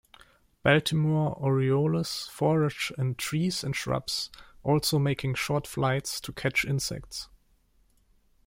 [0.63, 4.31] Baltimore orioles forage in trees and shrubs,
[4.63, 7.29] also making short flights to catch insects.